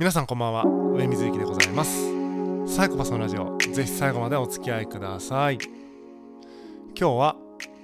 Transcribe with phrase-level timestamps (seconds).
[0.00, 0.64] 皆さんこんばんは。
[0.64, 2.08] 上水幸でございます。
[2.66, 3.58] サイコパスのラジオ。
[3.58, 5.58] ぜひ最後までお付き合いください。
[6.98, 7.36] 今日は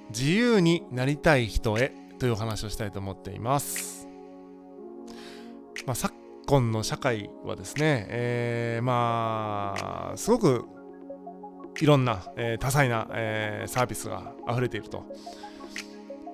[0.09, 4.09] 自由になりたい人へというお話をしたいと思っています。
[5.85, 6.15] まあ、昨
[6.47, 9.75] 今の社会はですね、えー、ま
[10.15, 10.65] あすごく
[11.83, 15.05] いろんな、えー、多彩な、えー、サービスが溢れていると。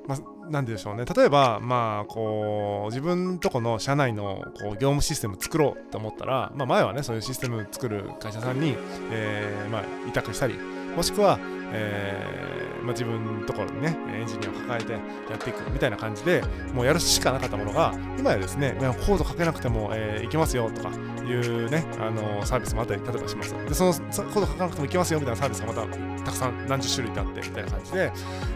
[0.07, 1.05] まあ、なんでしょうね。
[1.05, 8.76] 例えば、まあ、こう自分とこの社内のこう業務システム作ろうと思ったら、まあ、前はねそういうシステム作る会社さんに、
[9.11, 10.54] えーまあ、委託したり
[10.96, 11.39] もしくは、
[11.73, 14.99] えまあ、自分のところにねエンジニアを抱えてや
[15.35, 16.43] っていくみたいな感じで
[16.73, 23.54] もうやるしかなかったものが今やですねコードかけなくても、えー、いけますよとかいうねあのサービスもあったり例えばします。
[23.54, 25.87] でそのコード書かなくてもいけますよみたいなサービスがまた
[26.25, 28.13] たくさん何十種類ってあってみたいな感じで、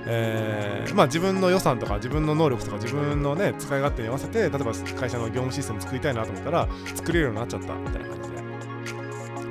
[0.07, 8.37] えーまあ、自分の予算とか自分の能力とか自分のね使い勝手に合わせて例えば会社の業務システム作りたいなと思ったら作れるようになっちゃったみたいな感じで。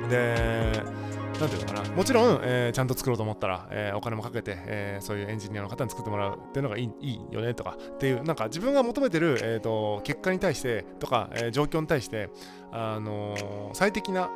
[0.08, 1.05] で
[1.40, 12.30] なんていうのかな、もちろん、えー、ちゃんと作ろうと思ったら、えー、お金もかけて、えー、そういうエンジニアの方に作ってもらうっていうのがいいいいよねとかっていう、なんか自分が求めてる、えーと、結果に対してとか、え状況に対して、
[12.72, 14.30] あの最適な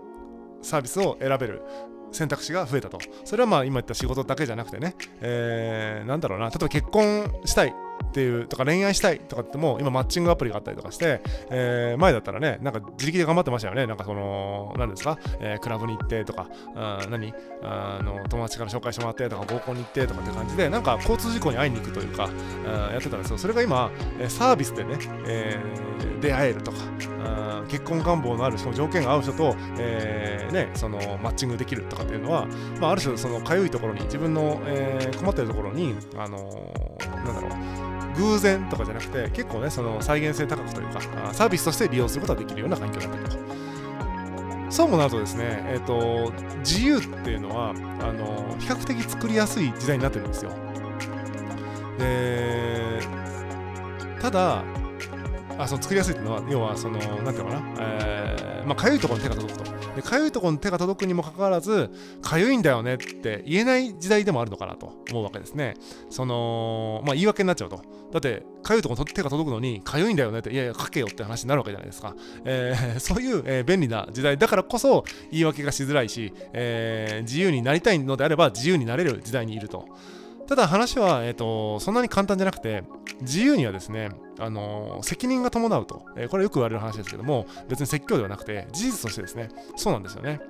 [0.63, 1.63] サービスを選べる
[2.13, 2.99] 選択肢が増えたと。
[3.25, 7.75] それはまあ今言った仕事だけじゃなくてね、えー、なんだろうな、例えば結婚したい
[8.11, 13.87] っていうとか恋愛したいとかっても今マッチングアプリがあったりとかして、えー、前だったらねなんか自力で頑張ってましたよね。
[13.87, 17.33] なんかその何ですか、えー、クラブに行ってとかあ何？
[17.63, 22.29] あの友達から紹介してもらってとか合コンに行ってとかって感じでなんか交通事故に会いに行くというか
[22.67, 23.91] あやってたんですよそれが今
[24.29, 26.79] サービスでね、えー、出会えるとか
[27.25, 32.47] あ結婚願望のあるしかも条件が合う人と、えー、ね、そのマッチングできるとかっていうのは、
[32.81, 36.73] まあ、ある種そのかゆいところに自分の、えー、困ってるところにあの
[37.25, 37.49] なんだろ
[37.87, 37.90] う
[38.21, 41.01] 偶然とかじゃなくて結構ねその再現性高くというか
[41.33, 43.51] サービスとして利用することができるような環境になっていると。
[44.71, 50.53] そうもなるとですね、えーと、自由っていうのはあの比較的作りやすい時代になってるんですよ。
[51.99, 53.01] で
[54.21, 54.63] ただ
[55.59, 59.70] あその作りやすいっていうのは要はそのなんていうのかな、えー、まあかゆいところに手が届くと。
[60.01, 61.91] でかゆいところに手が届くにもかかわらず
[62.23, 65.75] かゆいんだよねって言えない時代でもあるのかなと思うわけですね。
[66.09, 67.83] そのまあ言い訳になっちゃうと。
[68.13, 79.87] だってかゆいところに手が届くのにかゆいんだよねっていやいやかけよって話になるわけじゃないですか、えー、 そういう、えー、便利な時代だからこそ言い訳がしづらいし、えー、自由になりたいのであれば自由になれる時代にいると。
[80.51, 82.83] ただ話は、えーと、そんなに簡単じゃなくて
[83.21, 90.41] 自由にはですね、あのー、責任が伴うと、えー、これはよく言われる話ですけども別に説教ではなくて事実としてですねそうなんですよね。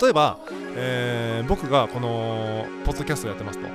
[0.00, 0.40] 例えば、
[0.74, 3.68] えー、僕がこのポッドキャストをやってますと。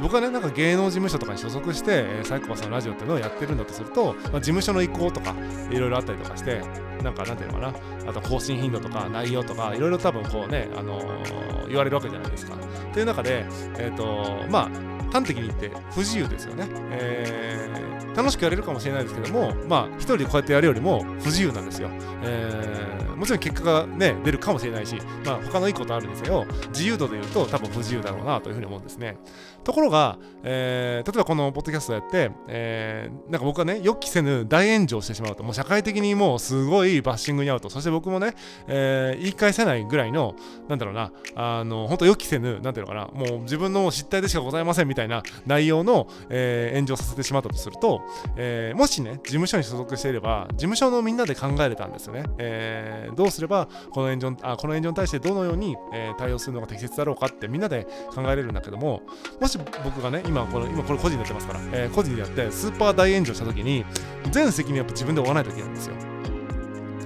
[0.00, 5.34] 僕はねなんか芸能事務所とかに所属して、えー、サイコパスのラジオっていうのをやってるんだとすると、まあ、事務所の意向とか
[5.70, 6.62] いろいろあったりとかして
[7.02, 7.74] なんかなんていうのかな
[8.08, 12.54] あと更新頻度とか内容とかいろいろ多分こうね、あのー、言われるわけじゃないですか。
[12.54, 13.44] っていう中で
[13.78, 21.88] え、ー、とまあ端的に言って不自由ですよね、えー、楽しくやれるかもしれないですけどもまあ一人でこうやってやるよりも不自由なんですよ、
[22.22, 29.16] えー、もちろん結果がね出るかもしれないしまあ他のいいことあるんですよ自由度で言うと多分不自由だろうなというふうに思うんですね。
[29.64, 38.34] ところが、えー、例えばこのポッドキャストをやって、えー、なんか僕はね予期せぬ大炎上してしまうともう社会的にもうすごいバッシングに遭うとそして僕もね、
[38.66, 40.34] えー、言い返せないぐらいの
[40.68, 48.02] なんだろうなあの本当予期せぬなんていうのかなもう自分の失態でしかございませんみたいなたいな内容の、えー、炎上させてしまったとすると、
[48.36, 59.02] えー、もしね事務所に所属していれば事務所のみんなで考えれたんですよね、えー、どうすればこの炎上あこの炎上に対してどのように、え、対応するのが適切だろうかってみんなで考えれるんだけども
[59.40, 63.84] もし僕がね今この今これ個人でやってますから、え、個人でやってスーパー大炎上した時に
[64.30, 65.94] 全責任やっぱ自分で負わないといけないんですよ。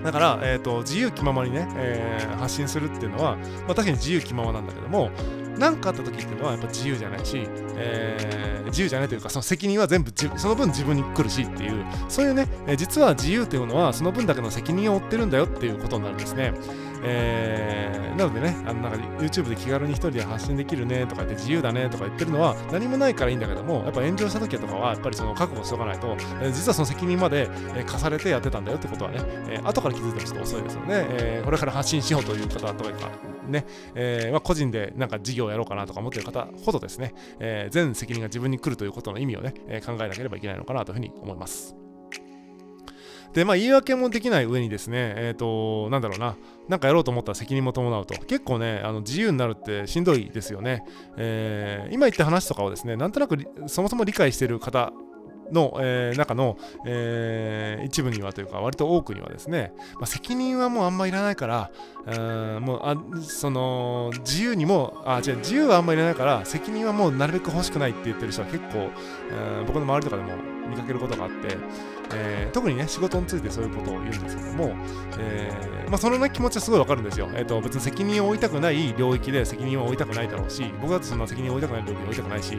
[0.03, 5.11] だから、えーと、自由気ままにね、えー、発信するっていうのは、まあ、確かに自由気ままなんだけども
[5.59, 7.47] 何かあった時っていうのはやっぱ自由じゃないし、
[7.77, 16.53] えー、自由じゃないというかその責任は全部その分自分に来るしっていうそういうね、え実は自由というのはその分だけの責任を負ってるんだよっていうことになるんですね。
[17.05, 29.19] えー、なのでね、あのなんか YouTube で気軽に一人で発信できるねとか言って自由だねとか言ってるのは何もないからいいんだけども、やっぱ炎上した時とかはやっぱりその覚悟しておかないと、えー、実はその責任まで、え課されてやってたんだよってことはね、
[29.49, 41.77] えー、後から気づいてもちょっと遅いですので、え、これから発信しようという方とかね、えーまあ、個人でなんか事業をやろうかなとか思ってる方ほどですね、えー、全責任が自分に来るということの意味をね、え、考えなければいけないのかなというふうに思います。
[43.33, 46.37] で、まあ、言い訳もできない上にですね、えっ、ー、と、なんだろうな、
[46.69, 50.85] なんかやろうと思ったら責任も伴うと、結構ね、あの自由になるってしんどいですよね。
[51.17, 54.93] えー、今言った話とかをですね、なんとなくそもそも理解してる方
[55.53, 56.57] の、えー、中の、
[56.87, 61.71] えー、一部にはというか割と多くにはですね、まあ、責任はもうあんまいらないから
[62.07, 68.91] うんもうあその自由にもあ違う自由はあんまいらないから責任はもうなるべく欲しくないって言ってる人は結構、
[69.61, 70.37] うん、僕の周りとかでも
[70.69, 71.57] 見かけることがあって、
[72.15, 74.73] えー、特にね仕事についてそういうことを言うんですけども、
[75.19, 82.59] えー、まあ、その、ね、気持ちはすごいわかるんですよ、えーと、別に責任を負いたくない領域で責任を負いたくないだろうし僕だってそんな責任を負いたくない領域を負いたくないし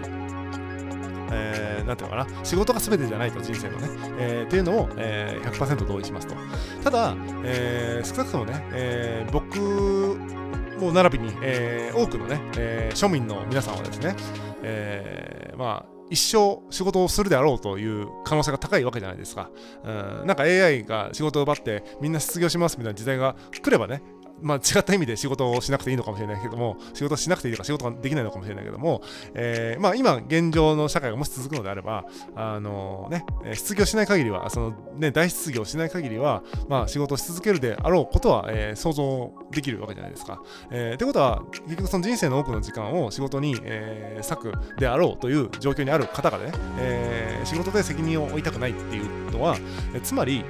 [1.33, 3.89] えー、なんていうのかな、仕事が全てじゃないと、人生のね、
[4.19, 6.35] えー、っていうのを、えー、100%同意しますと。
[6.83, 9.59] ただ、えー、少なくともね、えー、僕
[10.79, 14.15] も並びに、えー、多くのね、えー、庶民の皆さんはですね、
[14.63, 19.49] えー、まあ、一生仕事をするであろうという可能性が高いわけじゃないですか。
[19.83, 24.03] うん、なんか AI が仕事を奪ってみんな失業しますみたいな時代が来ればね、
[24.41, 29.01] まあ、違った意味で仕事をしなくていいのかもしれないけども、仕事しなくていいとか仕事ができないのかもしれないけども、
[29.33, 40.41] えー、まあ、今、現状の社会がもし続くのであれば、あのね、失業しない限りは、そのね、大失業しない限りは、まあ、仕事をし続けるであろうことは、えー、想像できるわけじゃないですか。
[40.71, 49.57] えー、ってことは、結局その人生の多くの時間を仕事に、えー、割くであろうという状況にある方がね、えー、仕事で責任を負いたくないっていうのは、
[49.93, 50.43] えつまり、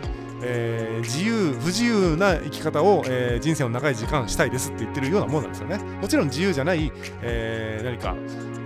[0.44, 5.78] えー、自由不自由な生き方を、えー、人生の長い時間したいですって言ってるようなもんなんですよね。
[6.02, 6.92] もちろん自由じゃない、
[7.22, 8.16] えー、何か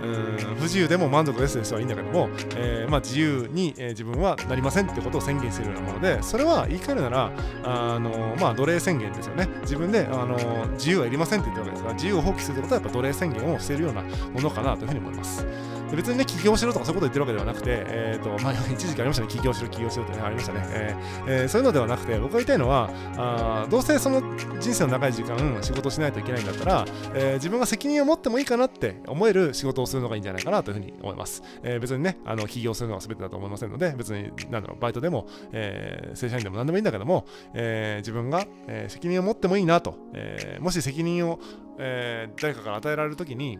[0.02, 7.32] うん不自由でも満足ですという人はいいんだけども、えまあ、自由に、え、自分はなりませんってことを宣言しているようなものでそれは言い換えるなら
[7.64, 9.48] あの、まあ、奴隷宣言ですよね。
[9.62, 10.36] 自分であの
[10.74, 15.46] 自由はいりませんって言ってるわけですが自由を放棄するってことはやっぱ奴隷宣言をしているようなものかなというふうに思います。
[15.96, 24.22] 別にね起業しろとかそういうこと言ってるわけではなくて、えーとまあ、 一時期ありましたね起業しろ起業しろって、ね、ありましたね、えーえー、そういうのではなくて僕が言いたいのはあどうせその
[24.60, 31.42] 人生の長い時間仕事しないといけないんだったら、えー、自分が責任を持ってもいいかなって思える仕事をするのがいいんじゃないかなというふうに思います。
[31.62, 41.40] えー、別にね、あの起業するのが全てだと思いませんので、別になんだろうバイトでも、えー、正社員でも何でもいいんだけども、えー、自分が、えー、責任を持ってもいいなと、えー、もし責任を、
[41.78, 43.58] えー、誰かから与えられるときに、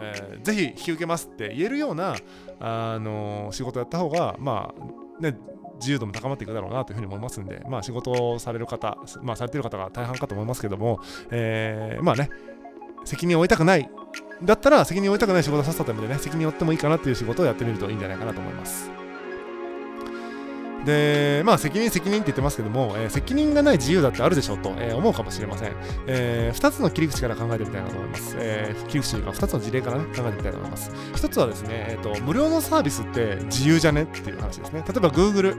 [0.00, 2.16] えー、ぜひ引き受けますって言えるような、
[2.60, 5.36] あのー、仕事やった方が、まあ、ね、
[5.80, 11.00] 自由度も高まっていくだろうなというふうに思いますんで、まあ、仕事をされる方、まあ、されてる方が大半かと思いますけども、
[11.30, 12.30] えー、まあね、
[13.04, 13.88] 責任を負いたくない
[14.42, 19.03] だったら責任を負いたくない仕事をさっさとやめてね、責任を負ってもいいかなっていう仕事をやってみるといいんじゃないかなと思います。
[20.84, 25.72] で、まあ、責任、責任って言ってますけども、えー、責任がない自由だってあるでしょうと、えー、思うかもしれません。
[26.06, 28.36] えー、2つの切り口から考えてみたいなと思います。
[28.38, 30.90] えー、切り口というか、2つの事例からね、考えてみたいと思います。
[31.14, 34.02] 1つはですね、えーと、無料のサービスって自由じゃね？
[34.02, 34.84] っていう話ですね。
[34.86, 35.56] 例えば Google。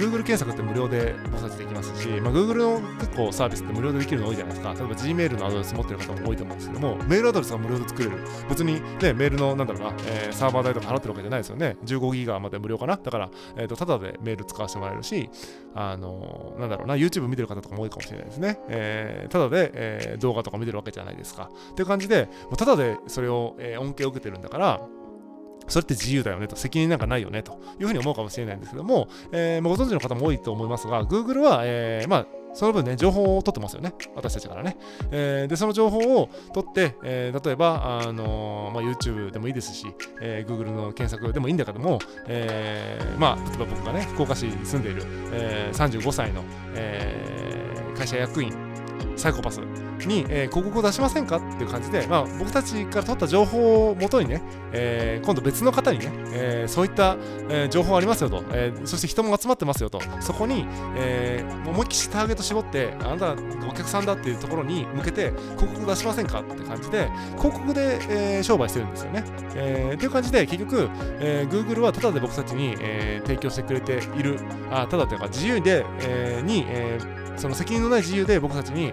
[0.00, 4.72] Google 検索って無料で僕たちできますし、まあ、Google の結構サービスって無料でできるの多いじゃないですか。
[4.72, 8.16] 例えば Gmail のアドレス持ってる方も多いと思うんですけども、メールアドレスが無料で作れる。
[8.48, 11.76] 別にね、メールの、なんだろうな、えー、サーバー代とか払ってるわけじゃないですよね。
[11.84, 12.96] 15ギガまで無料かな。
[12.96, 15.28] だから、えーと、ただでメール使わせてもらえるし、
[15.74, 18.58] あのー、なんだろうな、YouTube 見てる方とかも多いかもしれないですね。
[18.68, 21.50] えー、ただで、えー、動画とか見てるわけじゃないですか。
[21.72, 24.80] っていう感じで、もうただでそれを、えー、恩恵を受けてるんだから、
[25.68, 33.92] それって自由だよねと、責任なんかないよねというふうに思うかもしれないんですけども、えー、ご存知の方も多いと思いますが、Google は、えー、まあ、その分ね、情報を取ってますよね。
[34.14, 34.76] 私たちからね。
[35.10, 39.86] えー、で、その情報を取って、えー、例えば、あのー、まあ、YouTube でもいいですし、
[40.20, 45.02] えー、Google の検索でもいいんだけども、えー、まあ、例えば僕がね、福岡市に住んでいる、
[45.32, 46.42] えー、35歳の、
[46.74, 48.52] えー、会社役員、
[49.20, 49.58] サイコパス
[50.06, 54.40] に、えー、広告を出しませんかっていう感じで、まあ、僕たちから取った情報をもとにね、
[54.72, 57.16] えー、今度別の方にね、えー、そういった、
[57.50, 60.64] え情報ありますよと、えそして人も集まってますよと、そこに、
[60.96, 63.32] え思いっきりターゲット絞って、あなた
[63.68, 67.98] お客さんだっていうところに向けて広告出しませんかって感じで、広告で、
[68.38, 69.24] え商売してるんですよね。
[69.54, 70.88] えっていう感じで、結局、
[71.20, 74.38] え Google はただで僕たちに、え提供してくれている、
[74.70, 76.98] あただというか自由で、えに、え
[77.40, 78.92] その責任のない自由で僕たちに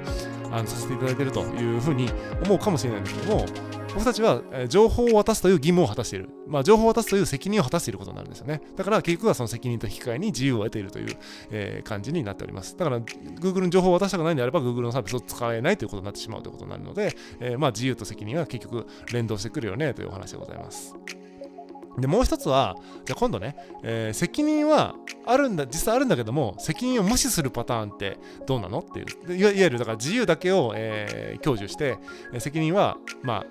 [0.51, 2.10] あのさせていただいているというふうに
[2.46, 3.46] 思うかもしれないんですけども
[3.94, 8.62] 僕たちは情報を渡すという義務を果たしている、まあ、情報を渡すという責任を果たしていることになるんですよね。
[8.75, 11.18] だから結局はその責任と引き換えに自由を得ているという、
[11.50, 12.77] えー、感じになっております。
[12.77, 20.96] だから Google に情報を渡したくないんであれば Google のサービスを使えないということになってしまうということになるので、えー、まあ自由と責任は結局連動してくるよねというお話でございます。
[21.98, 22.75] でもう一つは、
[23.06, 29.36] じゃあ今度ね、えー、責任はあるんだ、実際あるんだけども、責任を無視するパターンってどうなのっていう。
[29.36, 31.98] いわゆる、だから自由だけを、えー、享受して、
[32.38, 33.46] 責任は、まあ、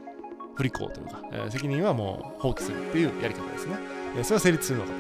[0.55, 3.77] 不履行というか、えー、責任はもう放棄するっていうやり方ですね。
[4.19, 4.97] えそれは成立するのかと。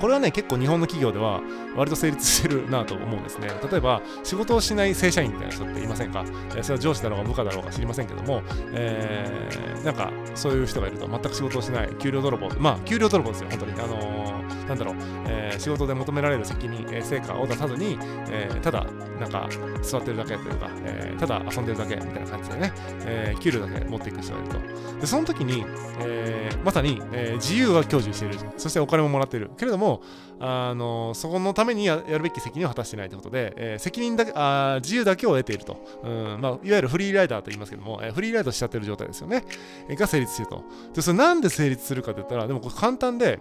[0.00, 1.40] これはね、結構日本の企業では
[1.76, 3.48] 割と成立してるなと思うんですね。
[3.70, 6.24] 例えば、仕事をしない正社員みたいな人っていませんか、
[6.56, 8.42] えー、それは上司だろうが部下だろうが知りませんけども、
[8.72, 13.72] えー、なんかそういう人がいると全く仕事をしない、給料泥棒、まあ、給料泥棒ですよ、本当に。
[13.74, 14.39] あのー
[14.70, 14.96] なんだろう、
[15.26, 17.98] えー、仕事で求められる責任、えー、成果を出さずに、
[18.30, 18.86] えー、ただ
[19.18, 19.48] なんか
[19.82, 22.72] 座ってるだけというか、え、ただ遊んでるだけみたいな感じでね、
[23.04, 25.00] え、給料だけ持っていく人がいると。
[25.00, 25.64] でその時に、
[26.00, 28.38] えー、まさに、え、自由は享受している。
[28.56, 29.50] そしてお金ももらっている。
[29.58, 30.02] けれども
[30.38, 39.44] あのそこのためにやるべき責任を果たしていないということで、え、責任だけあ自由だけを得ていると、うんまあ、いわゆるフリーライダーと言いますけども、え、フリーライドしちゃってる状態ですよね、
[39.90, 40.64] が成立すると。
[40.94, 43.40] でそれなんで成立するかといったらでもこれ簡単で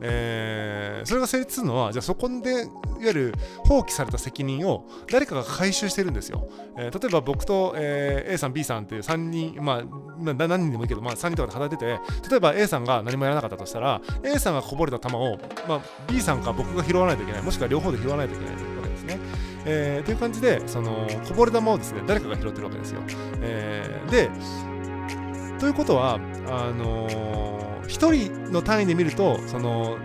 [0.00, 2.68] えー、それが成立するのはじゃあそこでいわ
[3.00, 9.84] ゆる放棄された責任を誰かが回収してるんですよ、えー、例えば僕と、えー、A さん B さんっていう3人まあ
[10.20, 15.38] 何人でもいいけど、まあ、3人とかで働いてて例えば A さんが何もやらなかったとしたら A さんがこぼれた球を、
[15.68, 17.42] まあ、B さんか僕が拾わないといけない。
[17.42, 19.18] もしくは両方で拾わないといけないというわけですね、
[19.64, 23.00] えー、という感じでそのこぼれ球をですね誰かが拾ってるわけですよ、
[23.40, 24.30] えー、で
[25.58, 26.14] ということは
[26.46, 29.98] あのー1人の単位で見るとその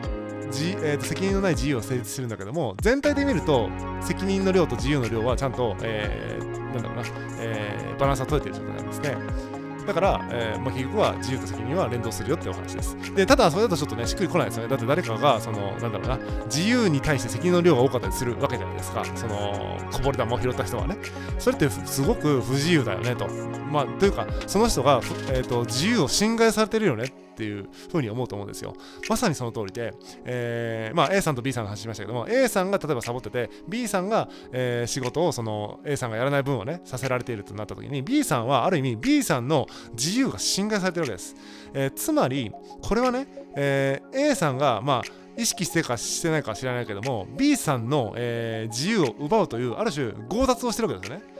[0.52, 3.70] じ、えー、と責任のない自由は成立するんだけども全体で見ると
[4.02, 7.04] 責任の量と自由の量はちゃんと、えー、なんだろうな、
[7.40, 9.63] えー、バランスが取れてる状態なんですね。
[9.86, 12.98] だから、えーまあ、結局は自由と責任は連動するよってお話です。
[13.16, 14.70] で、ただそれだとちょっとね、しっくりこないですよね。
[14.70, 19.04] だって誰かが、その、なんだろうな、自由に対して責任の量が多かったりするわけじゃないですか。
[19.16, 20.98] その、こぼれ球を拾った人はね。
[21.40, 23.28] それってすごく不自由だよねと。
[23.72, 28.74] まあ、というか、その人が、えーと、自由を侵害されてるよねっっていうふうに思うと思うんですよ。
[29.10, 41.36] まさにその通りで、えー、まあ A さんと B さんが話しましたけども、A さんが例えばサボってて、B さんが、えー、仕事をその A さんがやらない分をね、させられているとなった時に、B さんはある意味 B さんの自由が侵害されてるわけです。
[41.74, 51.34] えー、つまり、これはね、えー、A さんが、まあ、意識してかしてないか知らないけども B さんの、えー、自由を奪うというある種強奪をしてるわけですよね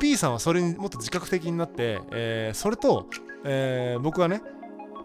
[0.00, 3.06] B さんはそれにもっと自覚的になって、えー、それと、
[3.44, 4.42] えー、僕はね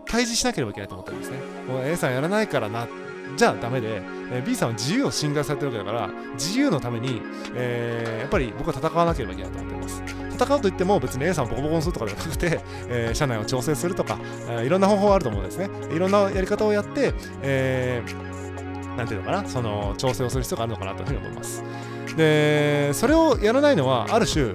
[0.07, 1.37] 対峙しなければいけないと思ってるんですね。
[1.67, 2.87] もう A さんやらないからな、
[3.35, 7.21] じゃあダメで、え、B さんは自由を侵害されてるわけだから、自由のために、
[7.55, 10.03] えー、やっぱり僕は戦わなければいけないと思ってます。
[10.37, 14.17] 戦うといっても別に A さんをボコボコにするとかではなくて、 えー、社内を調整するとか、
[14.49, 15.69] えー、いろんな方法あると思うんですね。
[15.91, 21.63] いろんなやり方をやって、えー、なんていうのかな、その調整をする必要があるのかなというふうに思います。
[22.15, 24.53] で、それをやらないのは、ある種、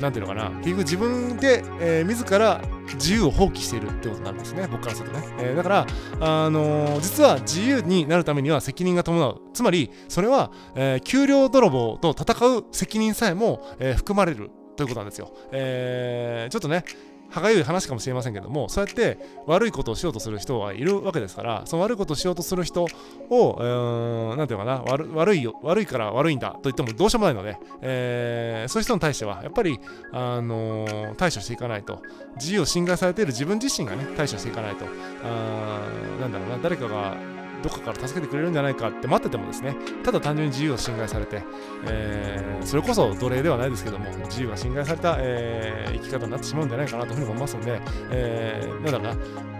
[0.00, 2.60] なんていうのかな、結局自分で、えー、自ら
[2.94, 5.26] 自由を放棄しているってことになるんですね、僕からするとね。
[5.38, 5.86] えー、だから、
[6.20, 9.40] あのー、実は自由になるためには責任が伴う。
[9.52, 15.32] つまり、それは、えー、給料泥棒と戦う責任さえも、えー、含まれるということなんですよ。
[15.52, 16.84] えー、ちょっとね、
[17.30, 22.86] 歯がゆい話かもしれませんけどもそうやって悪いことをしようとする人はいるわけですからその悪いことをしようとする人
[23.30, 29.78] を何て言うかな悪いよ悪いから悪いんだと言ってもどうしようもないので、えー、そういう人に対してはやっぱり、
[30.12, 32.02] あのー、対処していかないと。
[32.36, 34.86] 自由を侵害されている自分自身がね対処していかないと。
[35.24, 35.88] あ
[36.20, 37.16] なんだろうな誰かが
[37.62, 41.42] どっかから助けてくれるんじゃないかって待っててもですねただ単純に自由を侵害されて、
[41.86, 49.58] えー、それこそ奴隷ではないですけども自由が侵害された、えー、生き方になってしまうんじゃないかなというふうに思いますので、えー、なんだろうな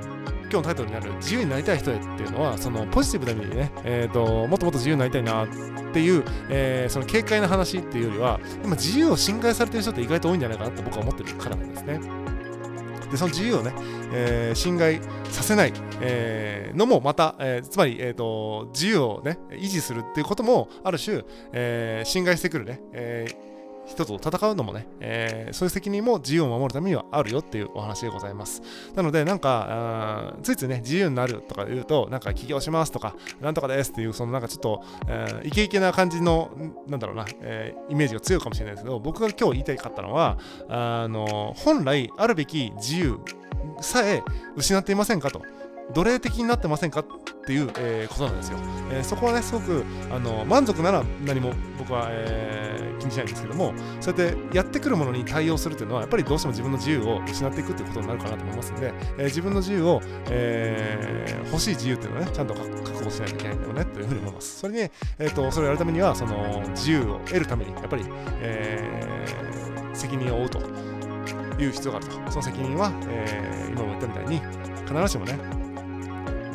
[0.51, 5.49] 今日のタイトルになる自由になりたい人へっていうのはそのポジティブな意味でね、えーと、もっともっと自由になりたいなっ
[5.93, 12.01] ていう、えー、その軽快な話っていうよりは今自由を侵害されてる人って意外と多いんじゃないかなって僕は思ってるからなんですね。
[13.11, 13.73] でその自由をね、
[14.13, 15.01] えー、侵害
[15.31, 23.58] させない、えー、のもまた、えー、つまり、えーと、自由をね維持するっていうこともある種、えー、侵害してくるね、えー
[23.89, 28.63] 人と戦うのもね、えー、そういう責任も自由を守るためにはあるよっていうお話でございます。
[28.95, 36.51] なので、なんか、ついついね、自由になるとか言うと、なんか起業しますとか、なんとかですっていう、そのなんかちょっと、えー、イケイケな感じの、
[36.87, 43.19] なんだろうな、えー、イメージが強いかもしれないですけど、僕が今日言いたかったのは、あの本来あるべき自由
[43.81, 44.23] さえ
[44.57, 45.43] 失っていませんかと。
[45.95, 47.07] 奴隷的になってませんかっ
[47.49, 48.59] ていう、えー、ことなんですよ、
[48.91, 64.59] えー、そこはねすごくあの満足なら何も僕は、えー、気にしないんですけどもそうやってやってくるものに対応するというのはやっぱりどうしても自分の自由を失っていくっていうことになるかなと思いますので、え自分の自由を、えー欲しい自由っていうのをねちゃんと確保しないといけないんだよねというふうに思います。
[64.59, 68.05] それに、えーと、それをやるためにはその自由を得るためにやっぱり、
[68.43, 69.25] え
[69.95, 70.59] 責任を負うと
[71.59, 72.31] いう必要があると。
[72.31, 74.41] その責任は、えー今も言ったみたいに
[74.87, 75.68] 必ずしもね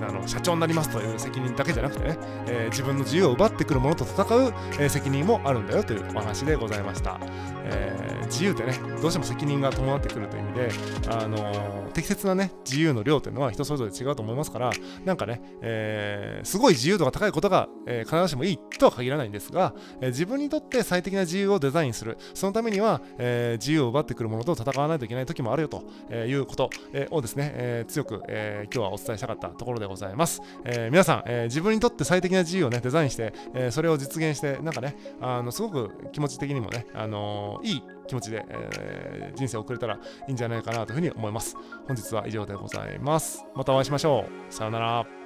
[0.08, 2.18] あの社長になりますという責任だけじゃなくてね、
[2.48, 7.20] えー、自分の自由を奪ってくるものと戦う、えー、責任もあるんだよというお話でございました、
[7.66, 10.70] えー、自由ってねどうしても責任が伴ってくるという意味で、
[11.10, 14.72] あの適切なね自由の量というのは人それぞれ違うと思いますから
[15.06, 22.18] なんかね、えー、すごい自由度が高いことが、えー、必ずしもいいとは限らないんですが、えー、自分にとって最適な自由をデザインする。
[22.34, 25.84] そのためには、えー、自由を奪ってくるものと戦わないといけない時もあるよと
[26.14, 26.70] いうこと、
[27.12, 41.56] をですね、えー、強く、えー、今日はお伝えしたかったところでございます、えー、皆さん、えー、自分にとって最適な自由をねデザインして、えー、それを実現してなんかねあのすごく気持ち的にもね、あのー、いい気持ちで、えー、人生を送れたらいいんじゃないかなというふうに思います。
[41.88, 43.46] 本日は以上でございます。
[43.56, 44.54] またお会いしましょう。
[44.54, 45.23] さようなら。